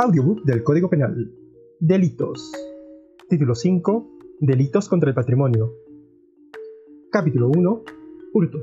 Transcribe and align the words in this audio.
Audiobook 0.00 0.44
del 0.44 0.62
Código 0.62 0.88
Penal. 0.88 1.28
Delitos. 1.80 2.52
Título 3.28 3.56
5. 3.56 4.08
Delitos 4.38 4.88
contra 4.88 5.08
el 5.08 5.14
patrimonio. 5.16 5.74
Capítulo 7.10 7.48
1. 7.48 7.82
Hurto. 8.32 8.58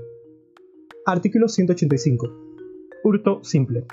Artículo 1.05 1.49
185. 1.49 2.29
Hurto 3.03 3.43
simple. 3.43 3.85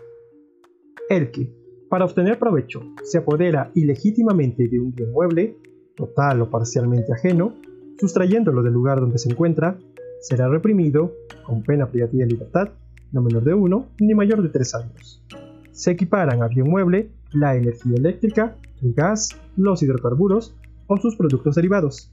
El 1.09 1.33
que, 1.33 1.53
para 1.89 2.05
obtener 2.05 2.39
provecho, 2.39 2.81
se 3.03 3.19
apodera 3.19 3.73
ilegítimamente 3.75 4.69
de 4.69 4.79
un 4.79 4.95
bien 4.95 5.11
mueble, 5.11 5.57
total 5.97 6.43
o 6.43 6.49
parcialmente 6.49 7.13
ajeno, 7.13 7.57
sustrayéndolo 7.99 8.63
del 8.63 8.73
lugar 8.73 9.01
donde 9.01 9.19
se 9.19 9.33
encuentra, 9.33 9.81
será 10.21 10.49
reprimido, 10.49 11.13
con 11.45 11.65
pena 11.65 11.91
privativa 11.91 12.25
de 12.25 12.35
libertad, 12.35 12.69
no 13.11 13.21
menor 13.21 13.43
de 13.43 13.55
1 13.55 13.89
ni 13.99 14.15
mayor 14.15 14.43
de 14.45 14.49
3 14.49 14.75
años. 14.77 15.27
Se 15.73 15.91
equiparan 15.91 16.41
a 16.41 16.47
bien 16.47 16.71
mueble 16.71 17.11
la 17.33 17.57
energía 17.57 17.97
eléctrica, 17.97 18.57
el 18.83 18.93
gas, 18.95 19.31
los 19.57 19.83
hidrocarburos 19.83 20.55
o 20.87 20.97
sus 20.97 21.17
productos 21.17 21.55
derivados, 21.55 22.13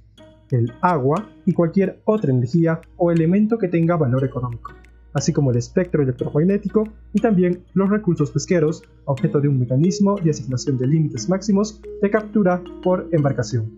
el 0.51 0.71
agua 0.81 1.29
y 1.45 1.53
cualquier 1.53 2.01
otra 2.05 2.31
energía 2.31 2.81
o 2.97 3.11
elemento 3.11 3.57
que 3.57 3.67
tenga 3.67 3.97
valor 3.97 4.23
económico 4.23 4.71
así 5.13 5.33
como 5.33 5.51
el 5.51 5.57
espectro 5.57 6.03
electromagnético 6.03 6.87
y 7.13 7.19
también 7.19 7.63
los 7.73 7.89
recursos 7.89 8.31
pesqueros, 8.31 8.83
objeto 9.05 9.41
de 9.41 9.47
un 9.47 9.59
mecanismo 9.59 10.15
de 10.17 10.29
asignación 10.31 10.77
de 10.77 10.87
límites 10.87 11.29
máximos 11.29 11.81
de 12.01 12.09
captura 12.09 12.61
por 12.83 13.07
embarcación. 13.11 13.71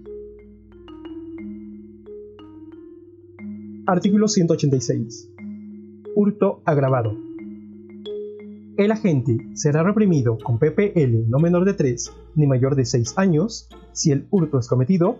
Artículo 3.87 4.27
186. 4.27 5.29
Hurto 6.15 6.61
agravado. 6.65 7.30
El 8.77 8.91
agente 8.91 9.37
será 9.53 9.83
reprimido 9.83 10.37
con 10.37 10.57
PPL 10.57 11.29
no 11.29 11.39
menor 11.39 11.65
de 11.65 11.73
3 11.73 12.11
ni 12.35 12.47
mayor 12.47 12.75
de 12.75 12.85
6 12.85 13.17
años 13.17 13.69
si 13.91 14.11
el 14.11 14.27
hurto 14.31 14.59
es 14.59 14.67
cometido 14.67 15.19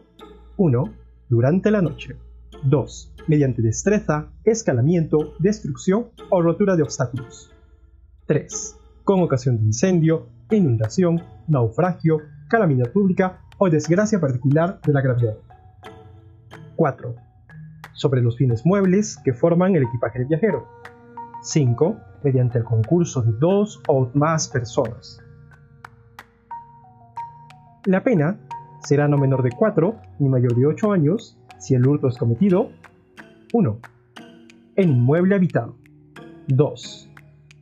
1. 0.56 0.94
Durante 1.28 1.70
la 1.70 1.82
noche 1.82 2.16
2. 2.64 3.14
Mediante 3.28 3.62
destreza, 3.62 4.32
escalamiento, 4.46 5.34
destrucción 5.40 6.08
o 6.30 6.42
rotura 6.42 6.78
de 6.78 6.84
obstáculos. 6.84 7.52
3. 8.26 8.78
Con 9.04 9.22
ocasión 9.22 9.58
de 9.58 9.66
incendio, 9.66 10.28
inundación, 10.50 11.22
naufragio, 11.48 12.20
calamidad 12.50 12.92
pública 12.92 13.42
o 13.58 13.70
desgracia 13.70 14.20
particular 14.20 14.80
de 14.86 14.94
la 14.94 15.02
gravedad. 15.02 15.38
4. 16.78 17.16
Sobre 17.94 18.22
los 18.22 18.38
fines 18.38 18.66
muebles 18.66 19.18
que 19.24 19.34
forman 19.34 19.76
el 19.76 19.84
equipaje 19.84 20.20
del 20.20 20.30
viajero. 20.30 20.81
5. 21.42 21.98
Mediante 22.24 22.60
el 22.60 22.64
concurso 22.64 23.24
de 23.24 23.32
dos 23.34 23.82
o 23.88 24.10
más 24.14 24.48
personas. 24.48 25.20
La 27.86 28.04
pena 28.04 28.38
será 28.84 29.08
no 29.08 29.18
menor 29.18 29.42
de 29.42 29.50
4 29.50 29.96
ni 30.20 30.30
mayor 30.30 30.56
de 30.56 30.68
8 30.68 30.92
años 30.92 31.38
si 31.58 31.74
el 31.74 31.88
hurto 31.88 32.08
es 32.08 32.18
cometido 32.18 32.70
1. 33.54 33.80
En 34.76 34.90
inmueble 34.90 35.34
habitado 35.34 35.76
2. 36.48 37.10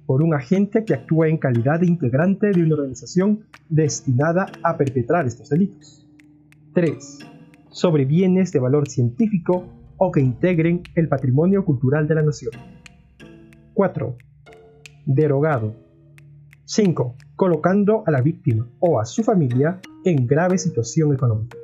Por 0.06 0.24
un 0.24 0.34
agente 0.34 0.84
que 0.84 0.96
actúa 0.96 1.30
en 1.30 1.38
calidad 1.38 1.80
de 1.80 1.88
integrante 1.88 2.52
de 2.52 2.64
una 2.64 2.76
organización 2.76 3.46
destinada 3.70 4.48
a 4.62 4.76
perpetrar 4.76 5.26
estos 5.26 5.50
delitos 5.50 6.06
3. 6.74 7.20
Sobre 7.70 8.04
bienes 8.04 8.52
de 8.52 8.60
valor 8.60 8.90
científico 8.90 9.68
o 9.96 10.12
que 10.12 10.20
integren 10.20 10.84
el 10.96 11.08
patrimonio 11.08 11.64
cultural 11.64 12.10
de 12.10 12.16
la 12.16 12.24
nación 12.24 12.52
4. 13.80 14.18
Derogado 15.06 15.74
5. 16.66 17.16
Colocando 17.38 18.04
a 18.06 18.12
la 18.12 18.22
víctima 18.22 18.70
o 18.82 19.00
a 19.00 19.06
su 19.06 19.24
familia 19.24 19.80
en 20.04 20.28
grave 20.28 20.58
situación 20.58 21.14
económica. 21.14 21.58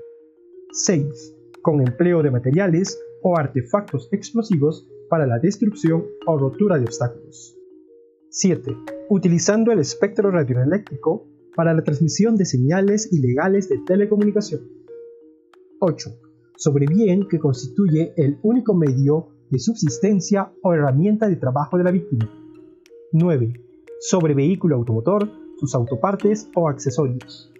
6 0.71 1.35
con 1.61 1.81
empleo 1.81 2.23
de 2.23 2.31
materiales 2.31 2.97
o 3.21 3.37
artefactos 3.37 4.07
explosivos 4.13 4.87
para 5.09 5.27
la 5.27 5.39
destrucción 5.39 6.05
o 6.25 6.37
rotura 6.37 6.77
de 6.77 6.85
obstáculos. 6.85 7.57
7. 8.29 8.71
Utilizando 9.09 9.73
el 9.73 9.79
espectro 9.79 10.31
radioeléctrico 10.31 11.27
para 11.53 11.73
la 11.73 11.83
transmisión 11.83 12.37
de 12.37 12.45
señales 12.45 13.11
ilegales 13.11 13.67
de 13.67 13.79
telecomunicación. 13.85 14.61
8. 15.81 16.11
Sobre 16.55 16.85
bien 16.85 17.27
que 17.27 17.39
constituye 17.39 18.13
el 18.15 18.39
único 18.41 18.73
medio 18.73 19.34
de 19.49 19.59
subsistencia 19.59 20.51
o 20.61 20.73
herramienta 20.73 21.27
de 21.27 21.35
trabajo 21.35 21.77
de 21.77 21.83
la 21.83 21.91
víctima. 21.91 22.29
9. 23.11 23.53
Sobre 23.99 24.33
vehículo 24.33 24.75
automotor, 24.75 25.29
sus 25.57 25.73
autopartes 25.75 26.49
o 26.55 26.67
accesorios. 26.67 27.51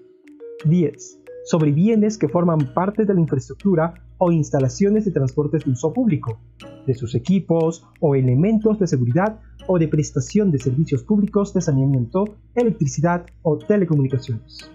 10 0.66 1.26
sobre 1.46 1.72
bienes 1.72 2.18
que 2.18 2.28
forman 2.28 2.74
parte 2.74 3.06
de 3.06 3.14
la 3.14 3.22
infraestructura 3.22 3.94
o 4.18 4.32
instalaciones 4.32 5.06
de 5.06 5.12
transportes 5.12 5.64
de 5.64 5.72
uso 5.72 5.94
público, 5.94 6.40
de 6.88 6.96
sus 6.96 7.14
equipos 7.14 7.86
o 8.00 8.16
elementos 8.16 8.80
de 8.80 8.88
seguridad 8.88 9.40
o 9.68 9.78
de 9.78 9.88
prestación 9.88 10.52
de 10.52 10.58
servicios 10.58 11.04
públicos 11.04 11.54
de 11.54 11.62
saneamiento, 11.62 12.26
electricidad 12.56 13.28
o 13.44 13.60
telecomunicaciones. 13.60 14.72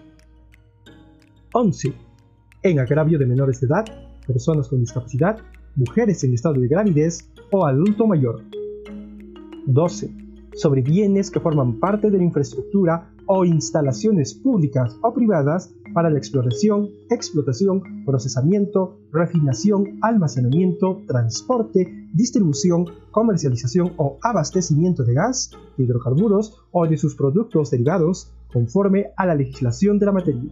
11. 1.53 1.93
En 2.63 2.79
agravio 2.79 3.19
de 3.19 3.25
menores 3.25 3.59
de 3.59 3.67
edad, 3.67 3.85
personas 4.25 4.69
con 4.69 4.79
discapacidad, 4.79 5.39
mujeres 5.75 6.23
en 6.23 6.33
estado 6.33 6.55
de 6.59 6.67
gravidez 6.67 7.29
o 7.51 7.65
adulto 7.65 8.07
mayor. 8.07 8.41
12. 9.67 10.11
Sobre 10.53 10.81
bienes 10.81 11.31
que 11.31 11.39
forman 11.39 11.79
parte 11.79 12.09
de 12.09 12.17
la 12.17 12.23
infraestructura 12.23 13.09
o 13.27 13.45
instalaciones 13.45 14.33
públicas 14.33 14.97
o 15.01 15.13
privadas 15.13 15.73
para 15.93 16.09
la 16.09 16.17
exploración, 16.17 16.89
explotación, 17.09 18.03
procesamiento, 18.05 18.97
refinación, 19.11 19.99
almacenamiento, 20.01 21.01
transporte, 21.07 22.07
distribución, 22.13 22.85
comercialización 23.11 23.93
o 23.97 24.17
abastecimiento 24.21 25.03
de 25.03 25.13
gas, 25.13 25.51
hidrocarburos 25.77 26.61
o 26.71 26.87
de 26.87 26.97
sus 26.97 27.15
productos 27.15 27.71
derivados 27.71 28.33
conforme 28.51 29.11
a 29.15 29.25
la 29.25 29.35
legislación 29.35 29.99
de 29.99 30.05
la 30.05 30.11
materia. 30.11 30.51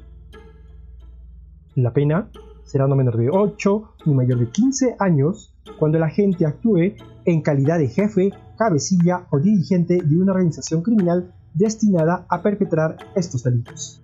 La 1.75 1.94
pena 1.94 2.29
será 2.69 2.88
no 2.88 2.96
menor 2.96 3.18
de 3.18 3.31
8 3.31 3.96
ni 4.06 4.13
mayor 4.13 4.38
de 4.40 4.50
15 4.52 4.96
años 5.00 5.56
cuando 5.80 5.97
el 5.97 6.03
agente 6.03 6.46
actúe 6.46 6.94
en 7.25 7.41
calidad 7.41 7.80
de 7.80 7.88
jefe, 7.88 8.31
cabecilla 8.57 9.25
o 9.31 9.40
dirigente 9.40 10.00
de 10.03 10.18
una 10.18 10.34
organización 10.34 10.84
criminal 10.84 11.34
destinada 11.56 12.28
a 12.29 12.44
perpetrar 12.44 12.97
estos 13.16 13.41
delitos. 13.44 14.03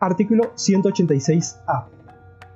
Artículo 0.00 0.54
186A. 0.54 1.88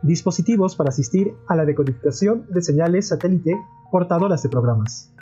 Dispositivos 0.02 0.76
para 0.76 0.88
asistir 0.88 1.34
a 1.48 1.56
la 1.56 1.66
decodificación 1.66 2.46
de 2.48 2.62
señales 2.62 3.08
satélite 3.08 3.54
portadoras 3.92 4.42
de 4.42 4.48
programas. 4.48 5.12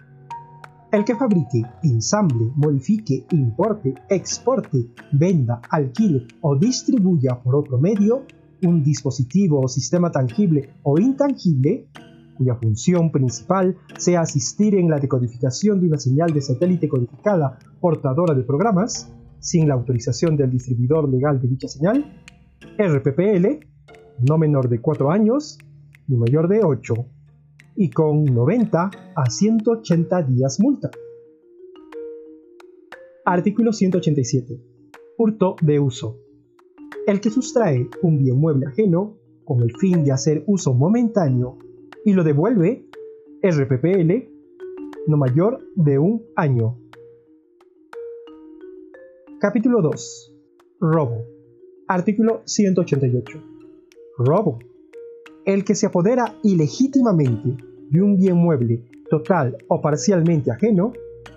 El 0.95 1.05
que 1.05 1.17
fabrique, 1.17 1.61
ensamble, 1.83 2.53
modifique, 2.55 3.27
importe, 3.33 3.95
exporte, 4.09 4.91
venda, 5.11 5.61
alquile 5.69 6.29
o 6.41 6.55
distribuya 6.55 7.43
por 7.43 7.57
otro 7.57 7.79
medio 7.79 8.23
un 8.63 8.81
dispositivo 8.81 9.61
o 9.61 9.67
sistema 9.67 10.13
tangible 10.13 10.71
o 10.85 10.97
intangible 11.01 11.89
cuya 12.37 12.55
función 12.55 13.11
principal 13.11 13.77
sea 13.99 14.21
asistir 14.21 14.77
en 14.77 14.89
la 14.89 15.01
decodificación 15.01 15.81
de 15.81 15.89
una 15.89 15.99
señal 15.99 16.33
de 16.33 16.41
satélite 16.41 16.89
codificada 16.89 17.59
portadora 17.81 18.33
de 18.33 18.45
programas, 18.45 19.13
sin 19.41 19.67
la 19.67 19.75
autorización 19.75 20.37
del 20.37 20.53
distribuidor 20.53 21.09
legal 21.09 21.41
de 21.41 21.49
dicha 21.49 21.67
señal, 21.67 22.05
RPPL, 22.79 23.67
no 24.21 24.39
menor 24.39 24.69
de 24.69 24.81
4 24.81 25.11
años 25.11 25.59
ni 26.07 26.17
mayor 26.17 26.47
de 26.47 26.63
8, 26.63 26.95
y 27.77 27.91
con 27.91 28.25
90 28.25 28.91
a 29.15 29.31
180 29.31 30.23
días 30.23 30.59
multa. 30.61 30.91
Artículo 33.25 33.73
187. 33.73 34.61
Hurto 35.17 35.57
de 35.63 35.81
uso. 35.81 36.19
El 37.07 37.21
que 37.21 37.31
sustrae 37.31 37.89
un 38.03 38.19
bien 38.19 38.39
mueble 38.39 38.67
ajeno 38.67 39.19
con 39.45 39.63
el 39.63 39.77
fin 39.77 40.05
de 40.05 40.13
hacer 40.13 40.45
uso 40.47 40.75
momentáneo 40.75 41.59
y 42.05 42.13
lo 42.13 42.25
devuelve 42.25 42.87
RPPL 43.43 44.35
no 45.07 45.17
mayor 45.17 45.61
de 45.75 45.99
un 45.99 46.25
año. 46.35 46.79
Capítulo 49.39 49.83
2. 49.83 50.35
Robo. 50.81 51.27
Artículo 51.87 52.43
188. 52.47 53.43
Robo. 54.19 54.59
El 55.45 55.65
que 55.65 55.75
se 55.75 55.87
apodera 55.87 56.35
ilegítimamente 56.43 57.57
de 57.91 58.03
un 58.03 58.17
bien 58.17 58.37
mueble 58.37 58.85
total 59.11 59.57
o 59.69 59.81
parcialmente 59.81 60.51
ajeno 60.51 60.93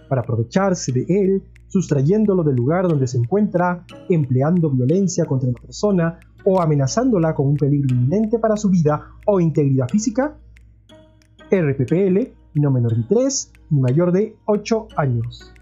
para 0.08 0.22
aprovecharse 0.22 0.92
de 0.92 1.06
él, 1.08 1.44
sustrayéndolo 1.68 2.44
del 2.44 2.56
lugar 2.56 2.88
donde 2.88 3.08
se 3.08 3.18
encuentra, 3.18 3.86
empleando 4.10 4.70
violencia 4.70 5.26
contra 5.26 5.50
la 5.50 5.60
persona 5.60 6.20
o 6.46 6.62
amenazándola 6.62 7.36
con 7.36 7.48
un 7.48 7.58
peligro 7.58 7.94
inminente 7.94 8.40
para 8.40 8.56
su 8.56 8.70
vida 8.70 9.12
o 9.26 9.42
integridad 9.42 9.90
física, 9.90 10.38
RPPL 11.52 12.38
no 12.60 12.72
menor 12.72 12.96
de 12.96 13.04
3 13.04 13.52
y 13.72 13.76
mayor 13.76 14.12
de 14.12 14.36
8 14.46 14.88
años. 14.98 15.54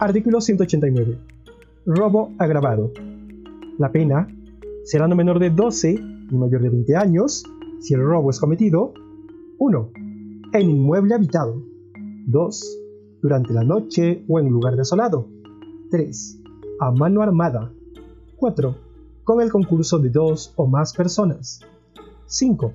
Artículo 0.00 0.40
189. 0.40 1.18
Robo 1.86 2.32
agravado. 2.38 2.92
La 3.78 3.90
pena 3.92 4.26
será 4.84 5.08
no 5.08 5.16
menor 5.16 5.38
de 5.38 5.50
12 5.50 5.92
y 6.30 6.34
mayor 6.34 6.62
de 6.62 6.68
20 6.68 6.96
años 6.96 7.44
si 7.80 7.94
el 7.94 8.02
robo 8.02 8.30
es 8.30 8.38
cometido 8.38 8.92
1. 9.58 9.90
En 10.52 10.70
inmueble 10.70 11.14
habitado. 11.14 11.62
2. 12.26 12.78
Durante 13.22 13.52
la 13.52 13.64
noche 13.64 14.24
o 14.28 14.38
en 14.38 14.48
lugar 14.50 14.76
desolado. 14.76 15.26
3. 15.90 16.40
A 16.80 16.90
mano 16.92 17.22
armada. 17.22 17.72
4. 18.36 18.76
Con 19.24 19.40
el 19.40 19.50
concurso 19.50 19.98
de 19.98 20.10
dos 20.10 20.52
o 20.56 20.66
más 20.66 20.92
personas. 20.92 21.60
5. 22.26 22.72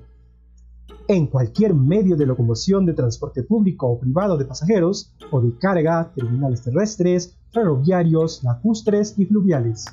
En 1.06 1.26
cualquier 1.26 1.74
medio 1.74 2.16
de 2.16 2.26
locomoción 2.26 2.86
de 2.86 2.94
transporte 2.94 3.42
público 3.42 3.86
o 3.88 3.98
privado 3.98 4.36
de 4.36 4.44
pasajeros 4.44 5.12
o 5.30 5.40
de 5.40 5.56
carga, 5.58 6.12
terminales 6.14 6.62
terrestres, 6.62 7.36
ferroviarios, 7.52 8.42
lacustres 8.44 9.18
y 9.18 9.26
fluviales, 9.26 9.86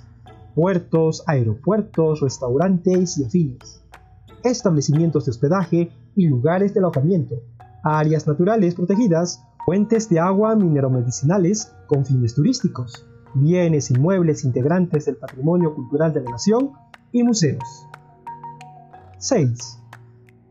puertos, 0.58 1.24
aeropuertos, 1.28 2.20
restaurantes 2.20 3.20
y 3.20 3.26
afines, 3.26 3.84
establecimientos 4.44 5.26
de 5.26 5.30
hospedaje 5.30 5.92
y 6.16 6.28
lugares 6.28 6.74
de 6.74 6.80
alojamiento, 6.80 7.36
áreas 7.84 8.26
naturales 8.26 8.74
protegidas, 8.74 9.40
fuentes 9.68 10.10
de 10.10 10.20
agua 10.20 10.56
mineromedicinales 10.56 11.72
con 11.86 12.04
fines 12.08 12.34
turísticos, 12.34 13.06
bienes 13.36 13.92
inmuebles 13.92 14.44
integrantes 14.46 15.06
del 15.06 15.18
patrimonio 15.18 15.76
cultural 15.76 16.12
de 16.12 16.22
la 16.22 16.32
nación 16.32 16.72
y 17.12 17.22
museos. 17.22 17.86
6. 19.20 19.80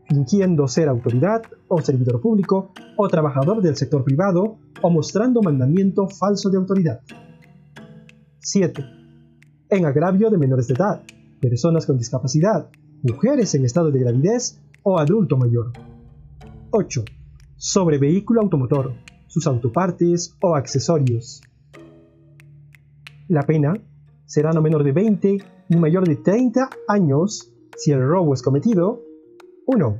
Fingiendo 0.05 0.69
ser 0.69 0.87
autoridad 0.87 1.41
o 1.67 1.81
servidor 1.81 2.21
público 2.21 2.71
o 2.95 3.09
trabajador 3.09 3.61
del 3.61 3.75
sector 3.75 4.05
privado 4.05 4.57
o 4.81 4.89
mostrando 4.89 5.41
mandamiento 5.41 6.07
falso 6.07 6.49
de 6.49 6.55
autoridad. 6.59 7.01
7. 8.39 8.96
En 9.69 9.85
agravio 9.85 10.29
de 10.29 10.37
menores 10.37 10.69
de 10.69 10.75
edad, 10.75 11.03
personas 11.41 11.85
con 11.85 11.97
discapacidad, 11.97 12.69
mujeres 13.03 13.53
en 13.53 13.65
estado 13.65 13.91
de 13.91 13.99
gravidez 13.99 14.61
o 14.81 14.97
adulto 14.97 15.35
mayor. 15.35 15.73
8. 16.71 17.03
Sobre 17.57 17.97
vehículo 17.97 18.39
automotor, 18.39 18.93
sus 19.27 19.45
autopartes 19.45 20.37
o 20.41 20.55
accesorios. 20.55 21.41
La 23.27 23.41
pena 23.41 23.73
será 24.25 24.53
no 24.53 24.61
menor 24.61 24.85
de 24.85 24.93
20 24.93 25.37
ni 25.67 25.77
mayor 25.77 26.07
de 26.07 26.15
30 26.15 26.69
años 26.87 27.53
si 27.75 27.91
el 27.91 28.07
robo 28.07 28.33
es 28.33 28.41
cometido 28.41 29.01
1. 29.65 29.97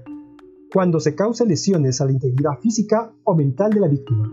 Cuando 0.73 1.01
se 1.01 1.13
causen 1.13 1.49
lesiones 1.49 1.99
a 1.99 2.05
la 2.05 2.13
integridad 2.13 2.57
física 2.61 3.11
o 3.25 3.35
mental 3.35 3.71
de 3.71 3.81
la 3.81 3.89
víctima. 3.89 4.31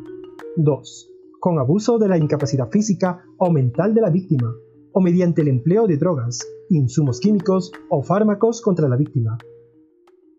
2. 0.59 1.11
Con 1.41 1.59
abuso 1.59 1.99
de 1.99 2.07
la 2.07 2.19
incapacidad 2.19 2.71
física 2.71 3.25
o 3.37 3.51
mental 3.51 3.95
de 3.95 4.01
la 4.01 4.11
víctima, 4.11 4.55
o 4.95 5.01
mediante 5.01 5.43
el 5.43 5.49
empleo 5.49 5.87
de 5.87 5.97
drogas, 5.97 6.47
insumos 6.71 7.19
químicos 7.21 7.73
o 7.91 8.03
fármacos 8.03 8.63
contra 8.63 8.89
la 8.89 8.97
víctima. 8.97 9.37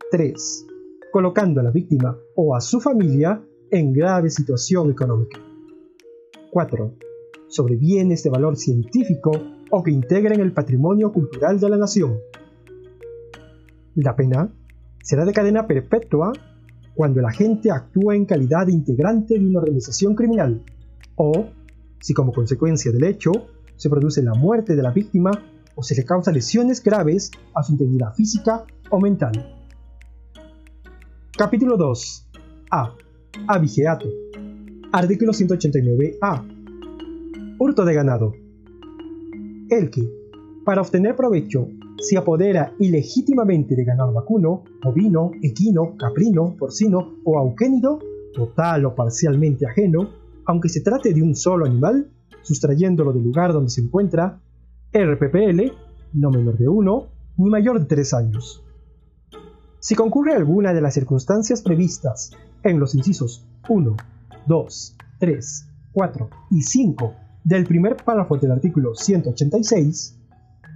3. 0.10 0.68
Colocando 1.12 1.60
a 1.60 1.64
la 1.64 1.72
víctima 1.72 2.18
o 2.36 2.56
a 2.56 2.62
su 2.62 2.80
familia 2.80 3.44
en 3.70 3.92
grave 3.92 4.30
situación 4.30 4.90
económica. 4.90 5.40
4. 6.52 6.94
Sobre 7.48 7.76
bienes 7.76 8.24
de 8.24 8.30
valor 8.30 8.56
científico 8.56 9.32
o 9.70 9.84
que 9.84 9.92
integren 9.92 10.40
el 10.40 10.54
patrimonio 10.54 11.12
cultural 11.12 11.60
de 11.60 11.70
la 11.70 11.78
nación. 11.78 12.18
La 13.96 14.16
pena 14.16 14.54
será 15.04 15.26
de 15.26 15.34
cadena 15.34 15.68
perpetua 15.68 16.32
cuando 16.96 17.20
el 17.20 17.26
agente 17.26 17.72
actúa 17.72 18.16
en 18.16 18.26
calidad 18.26 18.68
de 18.68 18.72
integrante 18.72 19.38
de 19.38 19.46
una 19.46 19.60
organización 19.60 20.16
criminal 20.16 20.64
o 21.18 21.48
si 22.00 22.14
como 22.14 22.32
consecuencia 22.32 22.92
del 22.94 23.04
hecho 23.04 23.32
se 23.76 23.90
produce 23.90 24.22
la 24.22 24.34
muerte 24.34 24.76
de 24.76 24.84
la 24.84 24.92
víctima 24.92 25.32
o 25.76 25.84
se 25.84 25.96
le 25.96 26.06
causa 26.06 26.32
lesiones 26.32 26.82
graves 26.82 27.32
a 27.54 27.64
su 27.64 27.74
integridad 27.74 28.14
física 28.14 28.66
o 28.90 29.00
mental. 29.00 29.34
Capítulo 31.38 31.78
2. 31.78 32.28
A. 32.72 32.94
Abigeato. 33.48 34.08
Artículo 34.92 35.34
189a. 35.34 37.56
Hurto 37.60 37.84
de 37.84 37.94
ganado. 37.94 38.34
El 39.70 39.90
que, 39.90 40.08
para 40.64 40.82
obtener 40.82 41.16
provecho 41.16 41.68
se 41.98 42.18
apodera 42.18 42.74
ilegítimamente 42.80 43.76
de 43.76 43.84
ganado 43.84 44.14
vacuno, 44.14 44.64
ovino, 44.84 45.32
equino, 45.42 45.96
caprino, 45.98 46.56
porcino 46.58 47.16
o 47.24 47.38
auquénido, 47.38 48.00
total 48.34 48.86
o 48.86 48.96
parcialmente 48.96 49.66
ajeno, 49.66 50.10
aunque 50.46 50.70
se 50.70 50.82
trate 50.82 51.14
de 51.14 51.22
un 51.22 51.36
solo 51.36 51.66
animal, 51.66 52.10
sustrayéndolo 52.46 53.12
del 53.12 53.24
lugar 53.24 53.52
donde 53.54 53.72
se 53.72 53.82
encuentra, 53.82 54.40
RPPL, 54.94 55.74
no 56.14 56.30
menor 56.30 56.58
de 56.58 56.70
1, 56.70 57.08
ni 57.38 57.50
mayor 57.50 57.80
de 57.80 57.86
3 57.86 58.14
años. 58.14 58.64
Si 59.80 59.96
concurre 59.96 60.34
alguna 60.34 60.74
de 60.74 60.82
las 60.82 60.94
circunstancias 60.94 61.62
previstas 61.62 62.32
en 62.64 62.80
los 62.80 62.96
incisos 62.96 63.46
1, 63.68 63.98
2, 64.48 64.98
3, 65.20 65.68
4 65.92 66.30
y 66.52 66.62
5 66.62 67.14
del 67.44 67.66
primer 67.66 67.98
párrafo 67.98 68.38
del 68.38 68.52
artículo 68.52 68.96
186, 68.96 70.20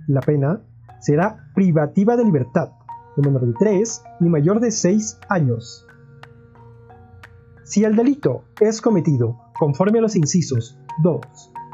la 0.07 0.21
pena 0.21 0.61
será 0.99 1.49
privativa 1.53 2.17
de 2.17 2.25
libertad, 2.25 2.71
de 3.15 3.27
menor 3.27 3.45
de 3.45 3.53
3 3.53 4.01
ni 4.21 4.29
mayor 4.29 4.59
de 4.59 4.71
6 4.71 5.19
años. 5.29 5.85
Si 7.63 7.83
el 7.83 7.95
delito 7.95 8.43
es 8.59 8.81
cometido 8.81 9.37
conforme 9.57 9.99
a 9.99 10.01
los 10.01 10.15
incisos 10.15 10.77
2, 11.03 11.19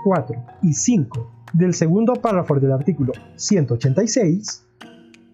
4 0.05 0.35
y 0.61 0.73
5 0.73 1.31
del 1.53 1.73
segundo 1.73 2.13
párrafo 2.13 2.53
del 2.59 2.71
artículo 2.71 3.11
186, 3.37 4.63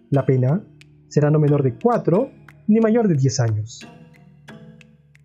la 0.08 0.24
pena 0.24 0.64
será 1.08 1.30
no 1.30 1.38
menor 1.38 1.62
de 1.62 1.74
4 1.74 2.30
ni 2.68 2.80
mayor 2.80 3.06
de 3.06 3.14
10 3.14 3.40
años. 3.40 3.86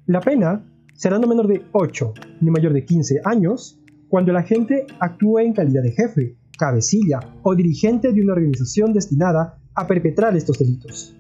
La 0.06 0.20
pena 0.20 0.66
será 0.94 1.18
no 1.18 1.28
menor 1.28 1.48
de 1.48 1.64
8 1.72 2.14
ni 2.42 2.52
mayor 2.52 2.74
de 2.74 2.84
15 2.84 3.22
años 3.24 3.80
cuando 4.10 4.32
el 4.32 4.38
agente 4.38 4.86
actúe 5.00 5.40
en 5.40 5.54
calidad 5.54 5.82
de 5.82 5.92
jefe, 5.92 6.36
cabecilla 6.58 7.22
o 7.42 7.56
dirigente 7.56 8.12
de 8.12 8.22
una 8.22 8.34
organización 8.34 8.92
destinada 8.92 9.60
a 9.76 9.88
perpetrar 9.88 10.36
estos 10.36 10.60
delitos. 10.60 11.16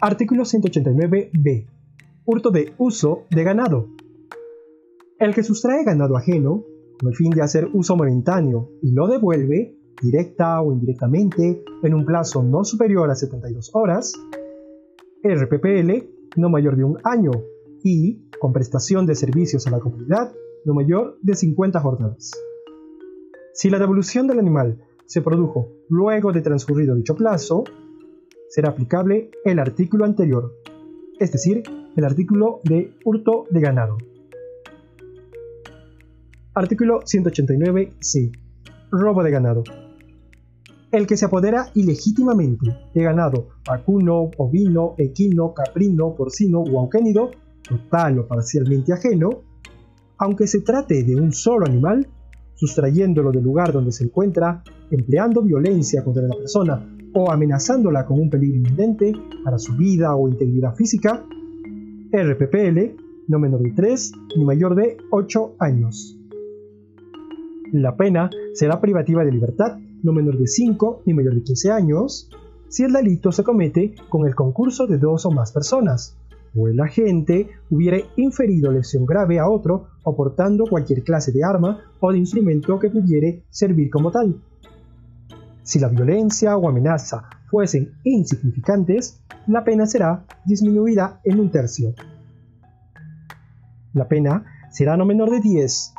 Artículo 0.00 0.44
189b. 0.44 1.66
Hurto 2.24 2.50
de 2.50 2.72
uso 2.78 3.26
de 3.28 3.44
ganado. 3.44 3.99
El 5.20 5.34
que 5.34 5.42
sustrae 5.42 5.84
ganado 5.84 6.16
ajeno, 6.16 6.64
con 6.98 7.10
el 7.10 7.14
fin 7.14 7.28
de 7.28 7.42
hacer 7.42 7.68
uso 7.74 7.94
momentáneo, 7.94 8.70
y 8.80 8.92
lo 8.92 9.06
devuelve, 9.06 9.76
directa 10.00 10.62
o 10.62 10.72
indirectamente, 10.72 11.62
en 11.82 11.92
un 11.92 12.06
plazo 12.06 12.42
no 12.42 12.64
superior 12.64 13.10
a 13.10 13.14
72 13.14 13.70
horas, 13.74 14.14
RPPL 15.22 16.08
no 16.38 16.48
mayor 16.48 16.74
de 16.74 16.84
un 16.84 16.96
año 17.04 17.32
y, 17.84 18.30
con 18.40 18.54
prestación 18.54 19.04
de 19.04 19.14
servicios 19.14 19.66
a 19.66 19.70
la 19.70 19.78
comunidad, 19.78 20.32
no 20.64 20.72
mayor 20.72 21.18
de 21.20 21.34
50 21.34 21.80
jornadas. 21.80 22.30
Si 23.52 23.68
la 23.68 23.78
devolución 23.78 24.26
del 24.26 24.38
animal 24.38 24.82
se 25.04 25.20
produjo 25.20 25.68
luego 25.90 26.32
de 26.32 26.40
transcurrido 26.40 26.94
dicho 26.94 27.14
plazo, 27.14 27.64
será 28.48 28.70
aplicable 28.70 29.30
el 29.44 29.58
artículo 29.58 30.06
anterior, 30.06 30.54
es 31.18 31.30
decir, 31.30 31.62
el 31.94 32.04
artículo 32.06 32.60
de 32.64 32.94
hurto 33.04 33.44
de 33.50 33.60
ganado. 33.60 33.98
Artículo 36.60 37.00
189c. 37.00 38.32
Robo 38.90 39.22
de 39.22 39.30
ganado. 39.30 39.64
El 40.92 41.06
que 41.06 41.16
se 41.16 41.24
apodera 41.24 41.70
ilegítimamente 41.74 42.66
de 42.92 43.02
ganado 43.02 43.48
vacuno, 43.66 44.30
ovino, 44.36 44.94
equino, 44.98 45.54
caprino, 45.54 46.14
porcino 46.14 46.60
o 46.60 46.78
auquénido, 46.80 47.30
total 47.66 48.18
o 48.18 48.28
parcialmente 48.28 48.92
ajeno, 48.92 49.40
aunque 50.18 50.46
se 50.46 50.60
trate 50.60 51.02
de 51.02 51.16
un 51.16 51.32
solo 51.32 51.64
animal, 51.64 52.06
sustrayéndolo 52.56 53.32
del 53.32 53.42
lugar 53.42 53.72
donde 53.72 53.90
se 53.90 54.04
encuentra, 54.04 54.62
empleando 54.90 55.40
violencia 55.40 56.04
contra 56.04 56.28
la 56.28 56.36
persona 56.36 56.86
o 57.14 57.30
amenazándola 57.30 58.04
con 58.04 58.20
un 58.20 58.28
peligro 58.28 58.58
inminente 58.58 59.14
para 59.42 59.58
su 59.58 59.74
vida 59.78 60.14
o 60.14 60.28
integridad 60.28 60.74
física, 60.74 61.24
RPPL 62.12 63.00
no 63.28 63.38
menor 63.38 63.62
de 63.62 63.70
3 63.70 64.12
ni 64.36 64.44
mayor 64.44 64.74
de 64.74 64.98
8 65.10 65.54
años. 65.58 66.19
La 67.72 67.96
pena 67.96 68.30
será 68.52 68.80
privativa 68.80 69.24
de 69.24 69.30
libertad 69.30 69.78
no 70.02 70.12
menor 70.12 70.38
de 70.38 70.48
5 70.48 71.02
ni 71.06 71.14
mayor 71.14 71.34
de 71.34 71.44
15 71.44 71.70
años 71.70 72.28
si 72.68 72.82
el 72.82 72.92
delito 72.92 73.30
se 73.30 73.44
comete 73.44 73.94
con 74.08 74.26
el 74.26 74.34
concurso 74.34 74.86
de 74.88 74.98
dos 74.98 75.24
o 75.26 75.30
más 75.30 75.52
personas, 75.52 76.16
o 76.56 76.66
el 76.68 76.80
agente 76.80 77.48
hubiere 77.70 78.06
inferido 78.16 78.72
lesión 78.72 79.06
grave 79.06 79.38
a 79.38 79.48
otro 79.48 79.88
o 80.02 80.16
portando 80.16 80.64
cualquier 80.68 81.04
clase 81.04 81.30
de 81.30 81.44
arma 81.44 81.80
o 82.00 82.10
de 82.10 82.18
instrumento 82.18 82.78
que 82.78 82.90
pudiere 82.90 83.44
servir 83.50 83.88
como 83.90 84.10
tal. 84.10 84.40
Si 85.62 85.78
la 85.78 85.88
violencia 85.88 86.56
o 86.56 86.68
amenaza 86.68 87.22
fuesen 87.50 87.92
insignificantes, 88.02 89.20
la 89.46 89.62
pena 89.62 89.86
será 89.86 90.24
disminuida 90.44 91.20
en 91.24 91.38
un 91.38 91.50
tercio. 91.50 91.94
La 93.94 94.08
pena 94.08 94.44
será 94.70 94.96
no 94.96 95.04
menor 95.04 95.30
de 95.30 95.40
10 95.40 95.94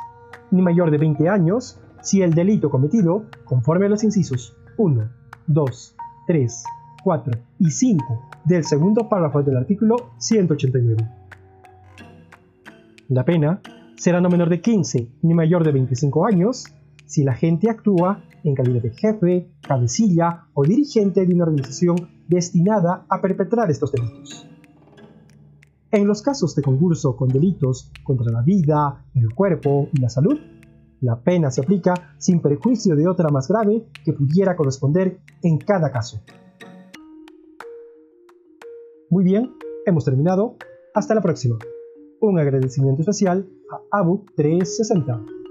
ni 0.52 0.62
mayor 0.62 0.90
de 0.90 0.98
20 0.98 1.28
años 1.28 1.80
si 2.00 2.22
el 2.22 2.34
delito 2.34 2.70
cometido, 2.70 3.26
conforme 3.44 3.86
a 3.86 3.88
los 3.88 4.04
incisos 4.04 4.56
1, 4.76 5.10
2, 5.46 5.96
3, 6.26 6.64
4 7.04 7.32
y 7.58 7.70
5 7.70 8.20
del 8.44 8.64
segundo 8.64 9.08
párrafo 9.08 9.42
del 9.42 9.56
artículo 9.56 10.12
189. 10.18 11.08
La 13.08 13.24
pena 13.24 13.60
será 13.96 14.20
no 14.20 14.28
menor 14.28 14.48
de 14.48 14.60
15 14.60 15.08
ni 15.22 15.34
mayor 15.34 15.64
de 15.64 15.72
25 15.72 16.26
años 16.26 16.64
si 17.06 17.24
la 17.24 17.34
gente 17.34 17.68
actúa 17.68 18.22
en 18.42 18.54
calidad 18.54 18.82
de 18.82 18.90
jefe, 18.90 19.48
cabecilla 19.60 20.46
o 20.54 20.64
dirigente 20.64 21.26
de 21.26 21.34
una 21.34 21.44
organización 21.44 21.96
destinada 22.26 23.04
a 23.08 23.20
perpetrar 23.20 23.70
estos 23.70 23.92
delitos. 23.92 24.48
En 25.92 26.06
los 26.06 26.22
casos 26.22 26.54
de 26.54 26.62
concurso 26.62 27.16
con 27.16 27.28
delitos 27.28 27.92
contra 28.02 28.32
la 28.32 28.40
vida, 28.40 29.04
el 29.14 29.34
cuerpo 29.34 29.90
y 29.92 30.00
la 30.00 30.08
salud, 30.08 30.40
la 31.02 31.20
pena 31.22 31.50
se 31.50 31.60
aplica 31.60 32.14
sin 32.16 32.40
perjuicio 32.40 32.96
de 32.96 33.06
otra 33.06 33.28
más 33.28 33.46
grave 33.46 33.88
que 34.02 34.14
pudiera 34.14 34.56
corresponder 34.56 35.20
en 35.42 35.58
cada 35.58 35.92
caso. 35.92 36.22
Muy 39.10 39.22
bien, 39.22 39.52
hemos 39.84 40.06
terminado. 40.06 40.56
Hasta 40.94 41.14
la 41.14 41.20
próxima. 41.20 41.58
Un 42.22 42.38
agradecimiento 42.38 43.02
especial 43.02 43.46
a 43.70 43.98
ABU 43.98 44.24
360. 44.34 45.41